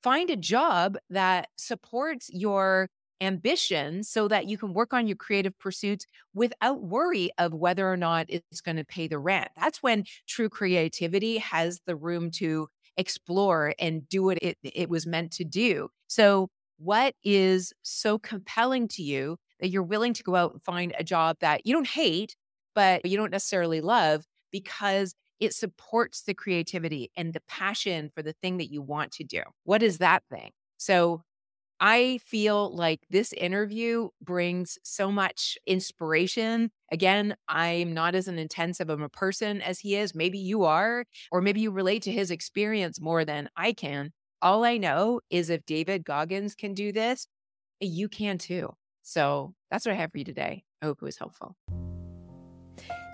find 0.04 0.30
a 0.30 0.36
job 0.36 0.98
that 1.10 1.50
supports 1.58 2.30
your 2.32 2.90
ambition 3.20 4.04
so 4.04 4.28
that 4.28 4.46
you 4.46 4.58
can 4.58 4.74
work 4.74 4.94
on 4.94 5.08
your 5.08 5.16
creative 5.16 5.58
pursuits 5.58 6.06
without 6.36 6.84
worry 6.84 7.32
of 7.40 7.54
whether 7.54 7.92
or 7.92 7.98
not 7.98 8.28
it's 8.30 8.62
going 8.62 8.78
to 8.78 8.86
pay 8.86 9.08
the 9.08 9.18
rent. 9.18 9.50
That's 9.58 9.82
when 9.82 10.04
true 10.28 10.50
creativity 10.50 11.38
has 11.40 11.82
the 11.88 11.96
room 11.96 12.30
to 12.32 12.68
explore 12.96 13.74
and 13.80 14.08
do 14.08 14.24
what 14.24 14.38
it, 14.42 14.58
it 14.64 14.90
was 14.90 15.08
meant 15.08 15.32
to 15.34 15.44
do. 15.44 15.90
So, 16.08 16.50
what 16.78 17.16
is 17.24 17.74
so 17.84 18.18
compelling 18.20 18.88
to 18.90 19.04
you 19.04 19.38
that 19.60 19.70
you're 19.70 19.84
willing 19.84 20.14
to 20.14 20.24
go 20.24 20.36
out 20.36 20.54
and 20.54 20.64
find 20.64 20.94
a 20.98 21.04
job 21.04 21.38
that 21.40 21.66
you 21.66 21.74
don't 21.74 21.88
hate, 21.88 22.36
but 22.76 23.06
you 23.06 23.18
don't 23.18 23.32
necessarily 23.32 23.82
love 23.82 24.26
because 24.52 25.16
it 25.40 25.54
supports 25.54 26.24
the 26.24 26.34
creativity 26.34 27.12
and 27.16 27.34
the 27.34 27.42
passion 27.48 28.10
for 28.14 28.22
the 28.24 28.34
thing 28.42 28.58
that 28.58 28.72
you 28.72 28.82
want 28.82 29.12
to 29.14 29.24
do. 29.24 29.42
What 29.64 29.84
is 29.84 30.00
that 30.00 30.24
thing? 30.32 30.52
So 30.78 31.22
I 31.80 32.20
feel 32.26 32.76
like 32.76 33.02
this 33.10 33.34
interview 33.34 34.10
brings 34.22 34.80
so 34.84 35.12
much 35.12 35.58
inspiration. 35.68 36.72
Again, 36.92 37.36
I'm 37.48 37.94
not 37.94 38.16
as 38.16 38.28
an 38.28 38.40
intensive 38.40 38.90
of 38.90 39.00
a 39.02 39.10
person 39.10 39.62
as 39.62 39.80
he 39.80 39.96
is. 39.96 40.16
Maybe 40.16 40.40
you 40.40 40.64
are, 40.64 41.06
or 41.32 41.42
maybe 41.42 41.62
you 41.62 41.70
relate 41.70 42.02
to 42.04 42.12
his 42.12 42.32
experience 42.32 43.00
more 43.00 43.24
than 43.26 43.50
I 43.56 43.74
can. 43.74 44.12
All 44.42 44.64
I 44.64 44.78
know 44.78 45.22
is 45.30 45.50
if 45.50 45.66
David 45.66 46.06
Goggins 46.06 46.54
can 46.54 46.74
do 46.74 46.92
this, 46.92 47.28
you 47.80 48.08
can 48.08 48.38
too. 48.38 48.74
So 49.02 49.54
that's 49.72 49.86
what 49.86 49.94
I 49.94 49.96
have 49.96 50.12
for 50.12 50.20
you 50.20 50.26
today. 50.26 50.64
I 50.82 50.86
hope 50.86 51.00
it 51.02 51.06
was 51.06 51.18
helpful. 51.18 51.56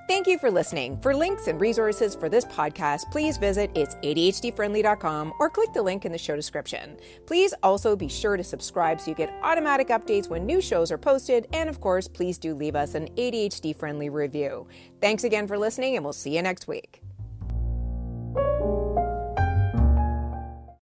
Thank 0.05 0.27
you 0.27 0.38
for 0.38 0.51
listening. 0.51 0.99
For 1.01 1.15
links 1.15 1.47
and 1.47 1.62
resources 1.62 2.13
for 2.13 2.27
this 2.27 2.43
podcast, 2.43 3.09
please 3.09 3.38
visit 3.38 3.73
itsadhdfriendly.com 3.73 5.33
or 5.39 5.49
click 5.49 5.71
the 5.71 5.81
link 5.81 6.03
in 6.03 6.12
the 6.12 6.17
show 6.17 6.36
description. 6.36 6.97
Please 7.25 7.53
also 7.63 7.95
be 7.95 8.09
sure 8.09 8.36
to 8.36 8.43
subscribe 8.43 8.99
so 8.99 9.12
you 9.12 9.15
get 9.15 9.33
automatic 9.43 9.88
updates 9.88 10.29
when 10.29 10.45
new 10.45 10.59
shows 10.59 10.91
are 10.91 10.97
posted. 10.97 11.47
And 11.53 11.69
of 11.69 11.79
course, 11.79 12.09
please 12.09 12.38
do 12.38 12.53
leave 12.53 12.75
us 12.75 12.95
an 12.95 13.07
ADHD 13.15 13.73
friendly 13.73 14.09
review. 14.09 14.67
Thanks 14.99 15.23
again 15.23 15.47
for 15.47 15.57
listening, 15.57 15.95
and 15.95 16.03
we'll 16.03 16.12
see 16.12 16.36
you 16.36 16.41
next 16.41 16.67
week. 16.67 17.01